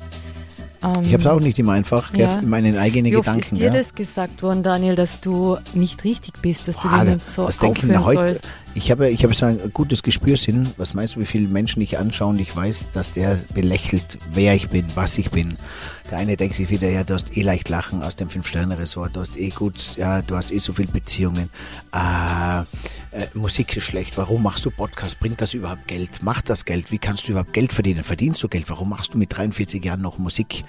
[0.82, 2.40] Ähm, ich habe es auch nicht immer einfach, ja.
[2.42, 3.54] meine eigenen Wie oft Gedanken.
[3.54, 3.70] ist dir ja.
[3.70, 7.96] das gesagt worden, Daniel, dass du nicht richtig bist, dass du dir nicht so denken
[7.96, 8.46] aufhören heute, sollst?
[8.74, 10.70] Ich habe, ich habe so ein gutes Gespürsinn.
[10.76, 14.54] Was meinst du, wie viele Menschen ich anschaue und ich weiß, dass der belächelt, wer
[14.54, 15.56] ich bin, was ich bin.
[16.10, 19.20] Der eine denkt sich wieder, ja, du hast eh leicht lachen aus dem Fünf-Sterne-Resort, du
[19.20, 21.50] hast eh gut, ja, du hast eh so viele Beziehungen.
[21.92, 22.60] Äh,
[23.10, 25.18] äh, Musik ist schlecht, warum machst du Podcast?
[25.18, 26.22] Bringt das überhaupt Geld?
[26.22, 26.90] Macht das Geld?
[26.92, 28.04] Wie kannst du überhaupt Geld verdienen?
[28.04, 28.70] Verdienst du Geld?
[28.70, 30.64] Warum machst du mit 43 Jahren noch Musik?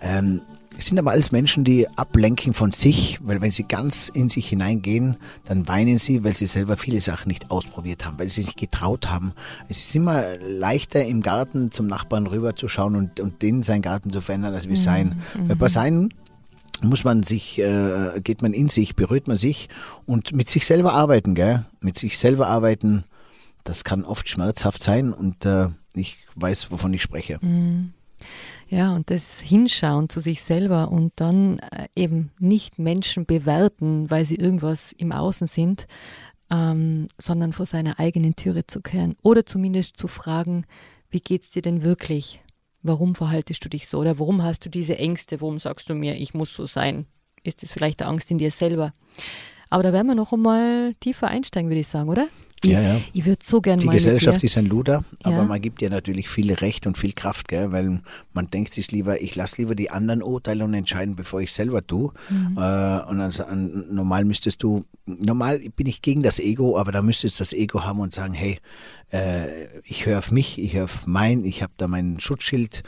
[0.00, 0.40] Ähm,
[0.78, 4.48] es sind aber alles Menschen, die ablenken von sich, weil wenn sie ganz in sich
[4.48, 8.46] hineingehen, dann weinen sie, weil sie selber viele Sachen nicht ausprobiert haben, weil sie sich
[8.46, 9.32] nicht getraut haben.
[9.68, 14.20] Es ist immer leichter im Garten zum Nachbarn rüberzuschauen und, und den seinen Garten zu
[14.20, 15.22] verändern, als wie sein.
[15.48, 16.14] Weil bei seinen
[16.80, 19.68] muss man sich, äh, geht man in sich, berührt man sich
[20.06, 21.64] und mit sich selber arbeiten, gell?
[21.80, 23.04] Mit sich selber arbeiten,
[23.64, 27.38] das kann oft schmerzhaft sein und äh, ich weiß, wovon ich spreche.
[28.68, 34.24] Ja, und das Hinschauen zu sich selber und dann äh, eben nicht Menschen bewerten, weil
[34.24, 35.86] sie irgendwas im Außen sind,
[36.50, 40.64] ähm, sondern vor seiner eigenen Türe zu kehren oder zumindest zu fragen,
[41.10, 42.42] wie geht's dir denn wirklich?
[42.82, 45.40] Warum verhaltest du dich so oder warum hast du diese Ängste?
[45.40, 47.06] Warum sagst du mir, ich muss so sein?
[47.44, 48.92] Ist es vielleicht der Angst in dir selber?
[49.70, 52.28] Aber da werden wir noch einmal tiefer einsteigen, würde ich sagen, oder?
[52.64, 53.00] Ich, Ja, ja.
[53.12, 55.44] ich würde so gerne Die mal Gesellschaft ist ein Luder, aber Ja.
[55.44, 57.72] man gibt ihr natürlich viel Recht und viel Kraft, gell?
[57.72, 58.00] weil
[58.32, 61.86] man denkt sich lieber, ich lasse lieber die anderen urteilen und entscheiden, bevor ich selber
[61.86, 62.12] tue.
[62.30, 62.56] Mhm.
[62.56, 67.38] Äh, und also, normal müsstest du, normal bin ich gegen das Ego, aber da müsstest
[67.38, 68.58] du das Ego haben und sagen, hey,
[69.12, 72.82] äh, ich höre auf mich, ich höre auf mein, ich habe da mein Schutzschild.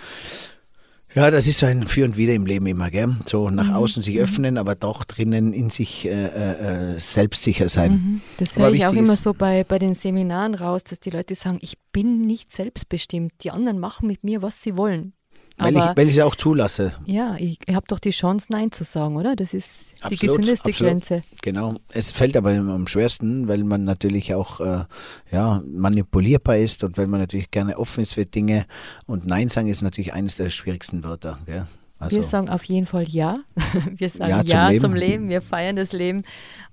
[1.14, 3.14] Ja, das ist so ein Für und Wider im Leben immer, gell?
[3.24, 3.74] So nach Mhm.
[3.74, 7.92] außen sich öffnen, aber doch drinnen in sich äh, äh, äh, selbstsicher sein.
[7.92, 8.20] Mhm.
[8.38, 11.59] Das höre ich auch immer so bei, bei den Seminaren raus, dass die Leute sagen,
[11.61, 13.33] ich bin nicht selbstbestimmt.
[13.42, 15.12] Die anderen machen mit mir, was sie wollen.
[15.57, 16.95] Weil, Aber ich, weil ich es auch zulasse.
[17.07, 19.37] ja, ich, habe doch die Chance, Nein zu sagen, oder?
[19.37, 20.93] Das ist die Absolut, gesündeste absolut.
[20.93, 21.23] Grenze.
[21.43, 21.75] Genau.
[21.93, 24.85] Es fällt aber am schwersten, weil man natürlich auch äh,
[25.31, 28.67] ja, manipulierbar ist und weil man natürlich gerne offen ist für Dinge.
[29.07, 31.38] Und Nein sagen ist natürlich eines der schwierigsten Wörter.
[31.47, 31.67] Gell?
[32.01, 33.37] Also, Wir sagen auf jeden Fall Ja.
[33.97, 35.11] Wir sagen Ja Ja, zum zum, Leben.
[35.12, 35.29] Leben.
[35.29, 36.25] Wir feiern das Leben.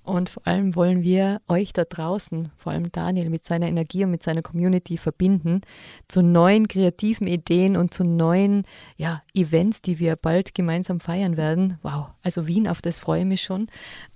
[0.04, 4.10] Und vor allem wollen wir euch da draußen, vor allem Daniel mit seiner Energie und
[4.12, 5.62] mit seiner Community verbinden
[6.08, 8.64] zu neuen kreativen Ideen und zu neuen
[8.98, 11.78] ja, Events, die wir bald gemeinsam feiern werden.
[11.84, 13.68] Wow, also Wien, auf das freue ich mich schon.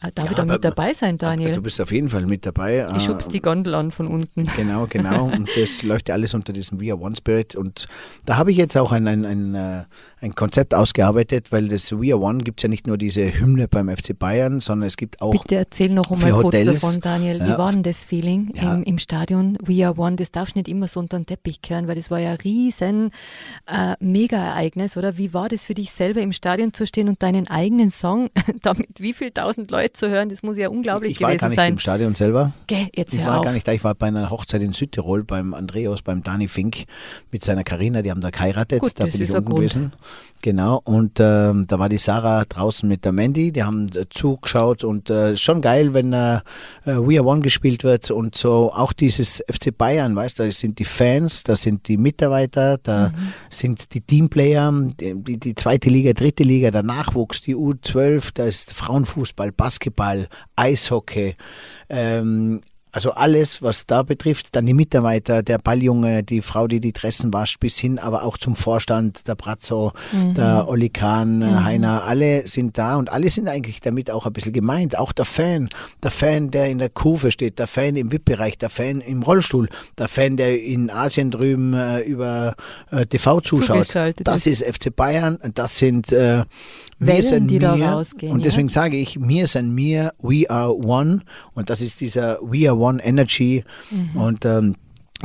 [0.01, 1.51] Äh, darf Ja, ich da mit dabei sein, Daniel?
[1.51, 2.87] du bist auf jeden Fall mit dabei.
[2.89, 4.45] Ich Äh, schubst die Gondel an von unten.
[4.55, 5.25] Genau, genau.
[5.25, 7.55] Und das läuft ja alles unter diesem We Are One Spirit.
[7.55, 7.87] Und
[8.25, 9.83] da habe ich jetzt auch ein, ein, ein, äh,
[10.25, 13.67] ein Konzept ausgearbeitet, weil das We Are One gibt es ja nicht nur diese Hymne
[13.67, 17.39] beim FC Bayern, sondern es gibt auch Bitte erzähl noch einmal kurz davon, Daniel.
[17.41, 18.73] Wie ja, war denn das Feeling Ja.
[18.73, 20.15] im, im Stadion We Are One?
[20.15, 22.37] Das darfst du nicht immer so unter den Teppich kehren, weil das war ja ein
[22.37, 23.11] riesen
[23.67, 25.17] äh, Mega-Ereignis, oder?
[25.17, 28.29] Wie war das für dich selber im Stadion zu stehen und deinen eigenen Song
[28.63, 30.29] damit wie viel tausend Leute zu hören?
[30.29, 31.73] Das muss ja unglaublich ich war gar gewesen nicht sein.
[31.73, 32.51] im Stadion selber.
[32.67, 33.45] Geh, jetzt Ich hör war auf.
[33.45, 36.85] gar nicht da, ich war bei einer Hochzeit in Südtirol beim Andreas, beim Dani Fink
[37.31, 39.49] mit seiner Karina, die haben da geheiratet, Gut, da das bin ist ich Grund.
[39.49, 39.93] gewesen.
[40.41, 44.83] Genau, und ähm, da war die Sarah draußen mit der Mandy, die haben äh, zugeschaut
[44.83, 46.41] und äh, schon geil, wenn äh, äh,
[46.85, 50.77] We Are One gespielt wird und so auch dieses FC Bayern, weißt du, da sind
[50.77, 53.33] die Fans, da sind die Mitarbeiter, da Mhm.
[53.49, 58.45] sind die Teamplayer, die, die, die zweite Liga, dritte Liga, der Nachwuchs, die U12, da
[58.45, 61.35] ist Frauenfußball, Basketball, Eishockey,
[61.89, 62.61] ähm,
[62.95, 67.33] also alles, was da betrifft, dann die Mitarbeiter, der Balljunge, die Frau, die die Dressen
[67.33, 72.47] wascht, bis hin aber auch zum Vorstand, der Brazzo, der Olli Kahn, äh, Heiner, alle
[72.47, 74.97] sind da und alle sind eigentlich damit auch ein bisschen gemeint.
[74.97, 75.67] Auch der Fan,
[76.03, 79.67] der Fan, der in der Kurve steht, der Fan im VIP-Bereich, der Fan im Rollstuhl,
[79.97, 82.55] der Fan, der in Asien drüben äh, über
[82.91, 83.93] äh, TV zuschaut.
[84.23, 86.45] Das ist FC Bayern und das sind äh,
[86.97, 88.43] wir Wellen, sind die da mir, rausgehen, Und ja.
[88.45, 91.23] deswegen sage ich, mir sind mir, we are one.
[91.53, 93.63] Und das ist dieser We are one Energy.
[93.91, 94.21] Mhm.
[94.21, 94.75] Und ähm,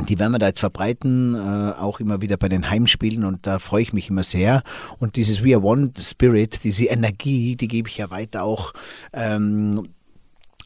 [0.07, 3.59] die werden wir da jetzt verbreiten, äh, auch immer wieder bei den Heimspielen und da
[3.59, 4.63] freue ich mich immer sehr.
[4.99, 8.73] Und dieses We Are One Spirit, diese Energie, die gebe ich ja weiter auch
[9.13, 9.83] ähm,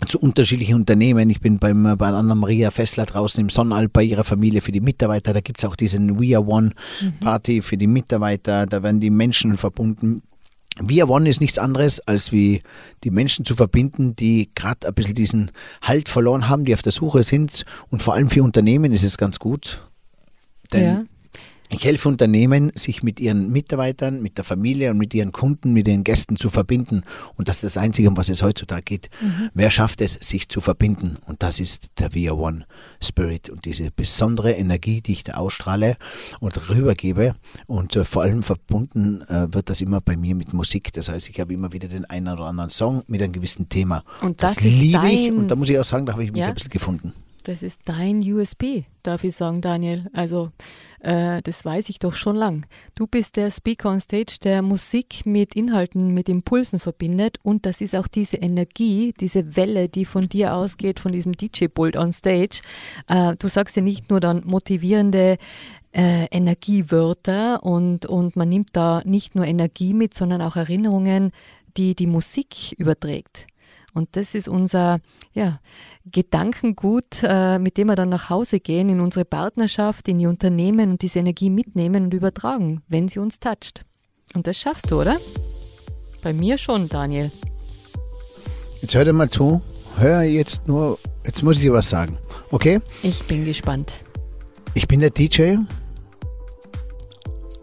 [0.08, 1.29] zu unterschiedlichen Unternehmen.
[1.29, 5.34] Ich bin beim, bei Anna-Maria Fessler draußen im Sonnenalp bei ihrer Familie für die Mitarbeiter.
[5.34, 6.71] Da gibt es auch diesen We Are One
[7.21, 8.65] Party für die Mitarbeiter.
[8.65, 10.21] Da werden die Menschen verbunden.
[10.79, 12.61] Are One ist nichts anderes, als wie
[13.03, 16.91] die Menschen zu verbinden, die gerade ein bisschen diesen Halt verloren haben, die auf der
[16.91, 17.65] Suche sind.
[17.89, 19.88] Und vor allem für Unternehmen ist es ganz gut.
[20.73, 21.03] Denn Ja.
[21.69, 25.88] Ich helfe Unternehmen, sich mit ihren Mitarbeitern, mit der Familie und mit ihren Kunden, mit
[25.88, 27.04] ihren Gästen zu verbinden.
[27.36, 29.10] Und das ist das Einzige, um was es heutzutage geht.
[29.54, 31.15] Wer schafft es, sich zu verbinden?
[31.25, 32.65] Und das ist der Are One
[33.01, 35.97] Spirit und diese besondere Energie, die ich da ausstrahle
[36.39, 37.36] und rübergebe.
[37.65, 40.93] Und äh, vor allem verbunden äh, wird das immer bei mir mit Musik.
[40.93, 44.04] Das heißt, ich habe immer wieder den einen oder anderen Song mit einem gewissen Thema.
[44.21, 46.41] Und das ist liebe ich und da muss ich auch sagen, da habe ich mich
[46.41, 46.47] Ja.
[46.47, 47.13] ein bisschen gefunden.
[47.45, 50.10] Das ist dein USB, darf ich sagen, Daniel.
[50.13, 50.49] Also,
[50.99, 52.65] äh, das weiß ich doch schon lang.
[52.95, 57.38] Du bist der Speaker on Stage, der Musik mit Inhalten, mit Impulsen verbindet.
[57.43, 61.97] Und das ist auch diese Energie, diese Welle, die von dir ausgeht, von diesem DJ-Pult
[61.97, 62.62] on Stage.
[63.08, 65.38] Äh, du sagst ja nicht nur dann motivierende
[65.95, 71.31] äh, Energiewörter und, und man nimmt da nicht nur Energie mit, sondern auch Erinnerungen,
[71.77, 73.45] die die Musik überträgt.
[73.95, 74.99] Und das ist unser
[75.34, 75.60] ja,
[76.05, 80.91] Gedankengut, äh, mit dem wir dann nach Hause gehen, in unsere Partnerschaft, in die Unternehmen
[80.91, 83.86] und diese Energie mitnehmen und übertragen, wenn sie uns toucht.
[84.34, 85.15] Und das schaffst du, oder?
[86.21, 87.31] Bei mir schon, Daniel.
[88.81, 89.62] Jetzt hör dir mal zu.
[89.95, 92.17] Hör jetzt nur, jetzt muss ich dir was sagen.
[92.51, 92.81] Okay?
[93.01, 93.93] Ich bin gespannt.
[94.73, 95.55] Ich bin der DJ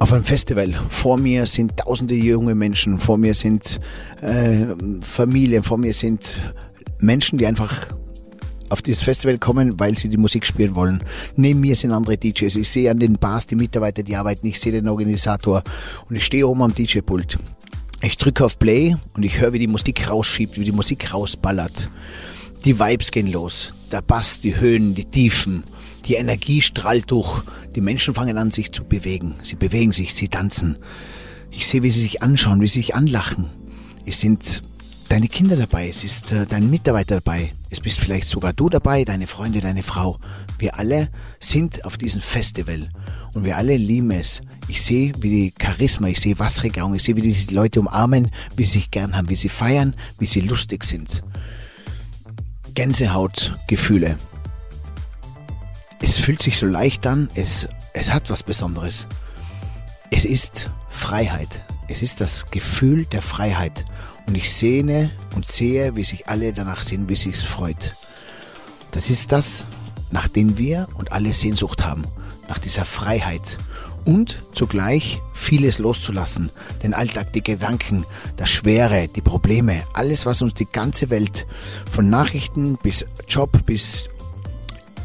[0.02, 0.74] auf einem Festival.
[0.88, 3.78] Vor mir sind tausende junge Menschen, vor mir sind
[4.20, 4.66] äh,
[5.00, 6.38] Familien, vor mir sind
[6.98, 7.86] Menschen, die einfach
[8.68, 11.04] auf dieses Festival kommen, weil sie die Musik spielen wollen.
[11.36, 12.56] Neben mir sind andere DJs.
[12.56, 14.44] Ich sehe an den Bars die Mitarbeiter, die arbeiten.
[14.48, 15.62] Ich sehe den Organisator
[16.10, 17.38] und ich stehe oben am DJ-Pult.
[18.00, 21.90] Ich drücke auf Play und ich höre, wie die Musik rausschiebt, wie die Musik rausballert.
[22.64, 23.72] Die Vibes gehen los.
[23.90, 25.64] Der Bass, die Höhen, die Tiefen.
[26.06, 27.42] Die Energie strahlt durch.
[27.74, 29.34] Die Menschen fangen an, sich zu bewegen.
[29.42, 30.76] Sie bewegen sich, sie tanzen.
[31.50, 33.46] Ich sehe, wie sie sich anschauen, wie sie sich anlachen.
[34.06, 34.62] Es sind
[35.08, 39.04] deine Kinder dabei, es ist äh, dein Mitarbeiter dabei, es bist vielleicht sogar du dabei,
[39.04, 40.18] deine Freunde, deine Frau.
[40.58, 42.88] Wir alle sind auf diesem Festival
[43.34, 44.40] und wir alle lieben es.
[44.68, 48.64] Ich sehe, wie die Charisma, ich sehe Wasserregierung, ich sehe, wie die Leute umarmen, wie
[48.64, 51.22] sie sich gern haben, wie sie feiern, wie sie lustig sind.
[52.74, 54.16] Gänsehautgefühle.
[56.00, 59.06] Es fühlt sich so leicht an, es, es hat was Besonderes.
[60.10, 61.64] Es ist Freiheit.
[61.88, 63.84] Es ist das Gefühl der Freiheit.
[64.26, 67.94] Und ich sehne und sehe, wie sich alle danach sehen, wie sich's freut.
[68.92, 69.64] Das ist das,
[70.10, 72.02] nach dem wir und alle Sehnsucht haben.
[72.48, 73.58] Nach dieser Freiheit.
[74.04, 76.50] Und zugleich vieles loszulassen.
[76.82, 78.04] Den Alltag, die Gedanken,
[78.36, 81.46] das Schwere, die Probleme, alles, was uns die ganze Welt
[81.90, 84.08] von Nachrichten bis Job bis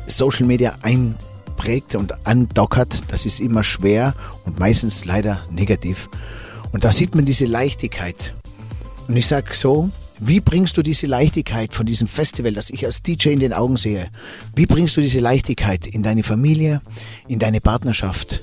[0.06, 6.10] Social Media einprägt und andockert, das ist immer schwer und meistens leider negativ.
[6.72, 8.34] Und da sieht man diese Leichtigkeit.
[9.08, 13.04] Und ich sag so, wie bringst du diese Leichtigkeit von diesem Festival, das ich als
[13.04, 14.10] DJ in den Augen sehe,
[14.56, 16.82] wie bringst du diese Leichtigkeit in deine Familie,
[17.28, 18.42] in deine Partnerschaft?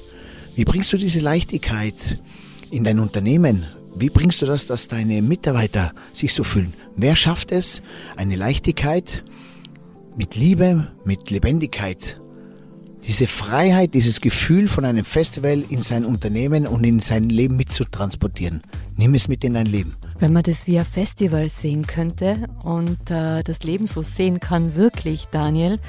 [0.57, 2.19] Wie bringst du diese Leichtigkeit
[2.71, 3.67] in dein Unternehmen?
[3.97, 6.75] Wie bringst du das, dass deine Mitarbeiter sich so fühlen?
[6.97, 7.83] Wer schafft es,
[8.17, 9.25] eine Leichtigkeit
[10.17, 12.21] mit Liebe, mit Lebendigkeit,
[13.05, 18.62] diese Freiheit, dieses Gefühl von einem Festival in sein Unternehmen und in sein Leben mitzutransportieren.
[18.97, 19.97] Nimm es mit in dein Leben.
[20.21, 24.77] Wenn man das wie ein Festival sehen könnte und äh, das Leben so sehen kann,
[24.77, 25.81] wirklich, Daniel.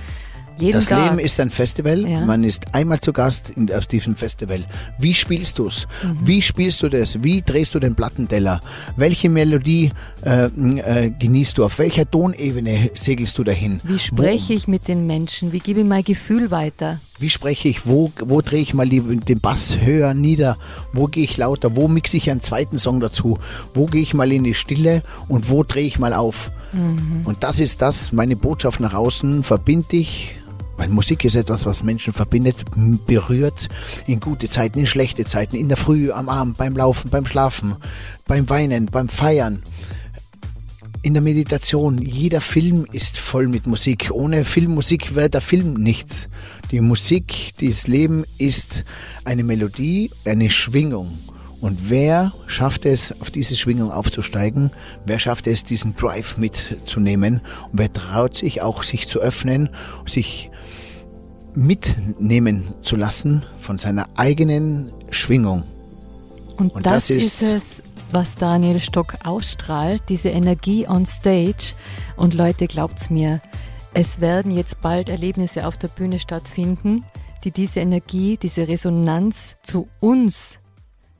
[0.59, 1.03] Jeden Das Tag.
[1.11, 2.07] Leben ist ein Festival.
[2.07, 2.25] Ja.
[2.25, 4.65] Man ist einmal zu Gast in, auf diesem Festival.
[4.99, 5.87] Wie spielst du es?
[6.03, 6.17] Mhm.
[6.23, 7.21] Wie spielst du das?
[7.23, 8.59] Wie drehst du den Plattenteller?
[8.95, 9.91] Welche Melodie
[10.23, 11.65] äh, äh, genießt du?
[11.65, 13.81] Auf welcher Tonebene segelst du dahin?
[13.83, 15.51] Wie spreche ich mit den Menschen?
[15.51, 16.99] Wie gebe ich mein Gefühl weiter?
[17.19, 17.85] Wie spreche ich?
[17.85, 20.57] Wo, wo drehe ich mal die, den Bass höher, nieder?
[20.93, 21.75] Wo gehe ich lauter?
[21.75, 23.37] Wo mixe ich einen zweiten Song dazu?
[23.73, 26.51] Wo gehe ich mal in die Stille und wo drehe ich mal auf?
[27.23, 30.35] Und das ist das, meine Botschaft nach außen, verbind dich.
[30.77, 32.65] Weil Musik ist etwas, was Menschen verbindet,
[33.05, 33.69] berührt,
[34.07, 37.75] in gute Zeiten, in schlechte Zeiten, in der Früh, am Abend, beim Laufen, beim Schlafen,
[38.27, 39.61] beim Weinen, beim Feiern
[41.05, 41.99] in der Meditation.
[41.99, 44.09] Jeder Film ist voll mit Musik.
[44.11, 46.29] Ohne Filmmusik wäre der Film nichts.
[46.71, 48.83] Die Musik, das Leben ist
[49.23, 51.19] eine Melodie, eine Schwingung.
[51.65, 54.69] Und wer schafft es, auf diese Schwingung aufzusteigen?
[55.03, 57.41] Wer schafft es, diesen Drive mitzunehmen?
[57.71, 59.69] Und wer traut sich auch, sich zu öffnen,
[60.05, 60.51] sich
[61.55, 65.63] mitnehmen zu lassen von seiner eigenen Schwingung.
[66.57, 71.73] Und, Und das, das ist- ist es, was Daniel Stock ausstrahlt, diese Energie on stage.
[72.15, 73.41] Und Leute, glaubt's mir,
[73.95, 77.05] es werden jetzt bald Erlebnisse auf der Bühne stattfinden,
[77.43, 80.59] die diese Energie, diese Resonanz zu uns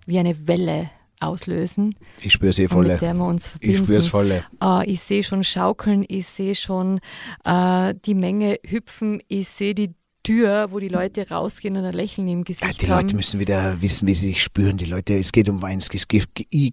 [0.06, 0.90] wie eine Welle
[1.20, 2.94] auslösen, Ich spüre sie und volle.
[2.94, 3.84] mit der wir uns Ich verbinden.
[3.84, 4.44] spüre es volle.
[4.60, 7.00] Ah, ich sehe schon Schaukeln, ich sehe schon
[7.46, 9.92] äh, die Menge hüpfen, ich sehe die
[10.24, 13.04] Tür, wo die Leute rausgehen und ein Lächeln im Ja, Gesicht die haben.
[13.04, 14.76] Leute müssen wieder wissen, wie sie sich spüren.
[14.78, 16.24] Die Leute, es geht um Wein, es Ge-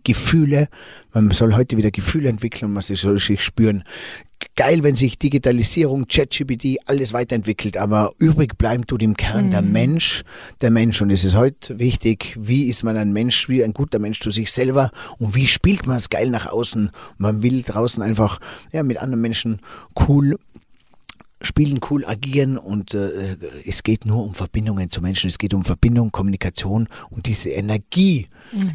[0.02, 0.68] Gefühle.
[1.12, 3.84] Man soll heute wieder Gefühle entwickeln und man soll sich spüren.
[4.54, 10.24] Geil, wenn sich Digitalisierung, ChatGPT, alles weiterentwickelt, aber übrig bleiben tut im Kern der Mensch,
[10.60, 11.00] der Mensch.
[11.00, 14.30] Und es ist heute wichtig, wie ist man ein Mensch, wie ein guter Mensch zu
[14.30, 16.90] sich selber und wie spielt man es geil nach außen.
[17.16, 18.40] Man will draußen einfach
[18.72, 19.60] ja, mit anderen Menschen
[20.06, 20.36] cool
[21.42, 25.28] spielen, cool agieren und äh, es geht nur um Verbindungen zu Menschen.
[25.28, 28.26] Es geht um Verbindung, Kommunikation und diese Energie.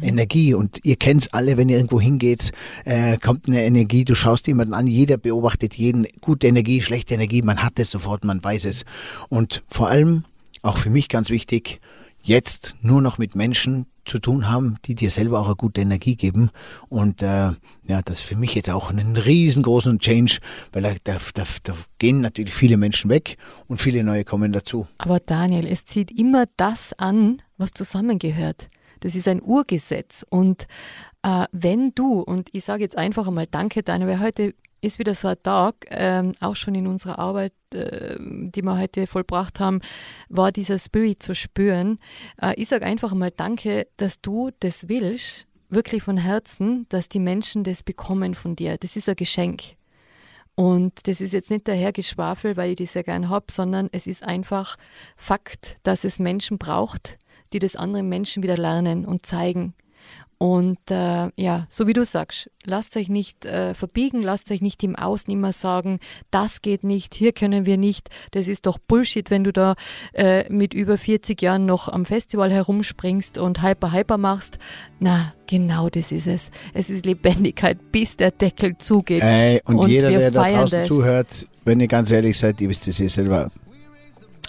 [0.02, 0.54] Energie.
[0.54, 2.50] Und ihr kennt's alle, wenn ihr irgendwo hingeht,
[2.84, 7.42] äh, kommt eine Energie, du schaust jemanden an, jeder beobachtet jeden, gute Energie, schlechte Energie,
[7.42, 8.84] man hat es sofort, man weiß es.
[9.28, 10.24] Und vor allem,
[10.62, 11.80] auch für mich ganz wichtig,
[12.28, 16.16] jetzt nur noch mit Menschen zu tun haben, die dir selber auch eine gute Energie
[16.16, 16.50] geben.
[16.88, 17.52] Und äh,
[17.86, 20.38] ja, das ist für mich jetzt auch einen riesengroßen Change,
[20.72, 23.36] weil da, da, da, gehen natürlich viele Menschen weg
[23.66, 24.86] und viele neue kommen dazu.
[24.98, 28.68] Aber Daniel, es zieht immer das an, was zusammengehört.
[29.00, 30.24] Das ist ein Urgesetz.
[30.28, 30.66] Und
[31.22, 35.14] äh, wenn du, und ich sage jetzt einfach einmal Danke, Daniel, weil heute ist wieder
[35.14, 39.80] so ein Tag, ähm, auch schon in unserer Arbeit, äh, die wir heute vollbracht haben,
[40.28, 41.98] war dieser Spirit zu spüren.
[42.40, 47.20] Äh, ich sage einfach einmal Danke, dass du das willst, wirklich von Herzen, dass die
[47.20, 48.76] Menschen das bekommen von dir.
[48.78, 49.62] Das ist ein Geschenk.
[50.54, 54.24] Und das ist jetzt nicht dahergeschwafel, weil ich das sehr gern habe, sondern es ist
[54.24, 54.76] einfach
[55.16, 57.16] Fakt, dass es Menschen braucht,
[57.52, 59.74] die das anderen Menschen wieder lernen und zeigen.
[60.38, 64.84] Und äh, ja, so wie du sagst, lasst euch nicht äh, verbiegen, lasst euch nicht
[64.84, 65.98] im Außen immer sagen,
[66.30, 69.74] das geht nicht, hier können wir nicht, das ist doch Bullshit, wenn du da
[70.12, 74.60] äh, mit über 40 Jahren noch am Festival herumspringst und hyper hyper machst.
[75.00, 76.52] Na, genau das ist es.
[76.72, 79.22] Es ist Lebendigkeit, bis der Deckel zugeht.
[79.22, 80.88] Ey, und, Und jeder, der da draußen das.
[80.88, 83.50] zuhört, wenn ihr ganz ehrlich seid, ihr wisst es eh selber,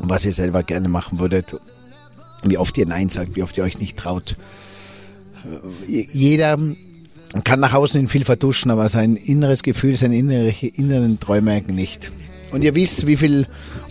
[0.01, 1.55] was ihr selber gerne machen würdet,
[2.43, 4.37] wie oft ihr Nein sagt, wie oft ihr euch nicht traut.
[5.87, 6.57] Jeder
[7.43, 12.11] kann nach außen hin viel vertuschen, aber sein inneres Gefühl, seine innere, inneren Träume nicht.
[12.51, 13.45] Und ihr wisst, wie viel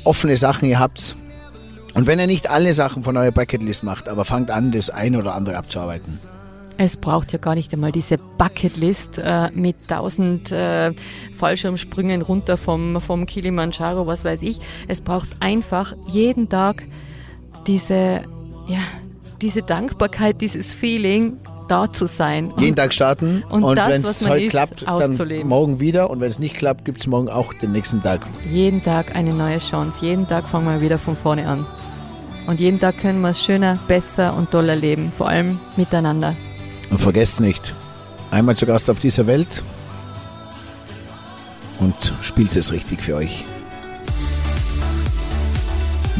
[0.04, 1.16] offene Sachen ihr habt.
[1.94, 5.18] Und wenn ihr nicht alle Sachen von eurer Bucketlist macht, aber fangt an, das eine
[5.18, 6.18] oder andere abzuarbeiten.
[6.80, 10.92] Es braucht ja gar nicht einmal diese Bucketlist äh, mit tausend äh,
[11.37, 14.61] Fallschirmsprüngen runter vom, vom Kilimanjaro, was weiß ich.
[14.87, 16.84] Es braucht einfach jeden Tag
[17.66, 18.22] diese,
[18.68, 18.78] ja,
[19.40, 22.53] diese Dankbarkeit, dieses Feeling, da zu sein.
[22.59, 26.31] Jeden Tag starten Und und, wenn es heute ist, klappt, dann morgen wieder und wenn
[26.31, 28.27] es nicht klappt, gibt es morgen auch den nächsten Tag.
[28.51, 30.05] Jeden Tag eine neue Chance.
[30.05, 31.66] Jeden Tag fangen wir wieder von vorne an.
[32.46, 35.12] Und jeden Tag können wir es schöner, besser und toller leben.
[35.12, 36.35] Vor allem miteinander.
[36.90, 37.74] Und vergesst nicht,
[38.31, 39.62] einmal zu Gast auf dieser Welt
[41.79, 43.44] und spielt es richtig für euch.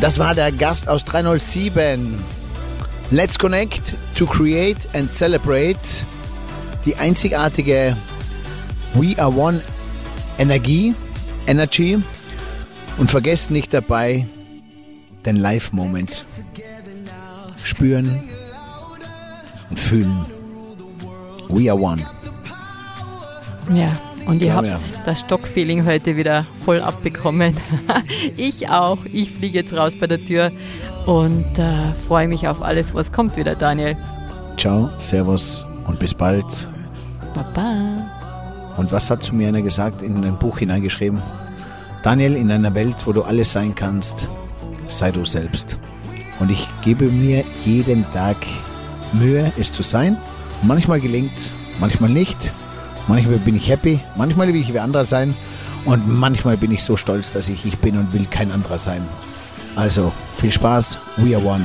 [0.01, 2.23] Das war der Gast aus 307.
[3.11, 6.05] Let's connect to create and celebrate
[6.85, 7.97] die einzigartige
[8.95, 9.63] We Are One
[10.39, 10.95] Energie,
[11.47, 11.99] Energy
[12.99, 14.27] und vergesst nicht dabei
[15.25, 16.27] den Live-Moment.
[17.63, 18.29] Spüren
[19.71, 20.27] und fühlen.
[21.49, 22.05] We are one.
[23.73, 23.91] Ja,
[24.29, 24.69] und ihr habt
[25.07, 27.57] das Stockfeeling heute wieder voll abbekommen.
[28.37, 28.99] ich auch.
[29.13, 30.53] Ich fliege jetzt raus bei der Tür
[31.07, 33.97] und äh, freue mich auf alles, was kommt wieder, Daniel.
[34.59, 36.69] Ciao, Servus und bis bald.
[37.35, 38.07] Baba.
[38.77, 41.23] Und was hat zu mir einer gesagt, in ein Buch hineingeschrieben?
[42.03, 44.29] Daniel, in einer Welt, wo du alles sein kannst,
[44.87, 45.79] sei du selbst.
[46.39, 48.37] Und ich gebe mir jeden Tag
[49.13, 50.19] Mühe, es zu sein.
[50.63, 52.53] Manchmal gelingt's, manchmal nicht.
[53.09, 55.35] Manchmal bin ich happy, manchmal will ich wie anderer sein.
[55.85, 59.01] Und manchmal bin ich so stolz, dass ich ich bin und will kein anderer sein.
[59.77, 61.65] Also, viel Spaß, we are one.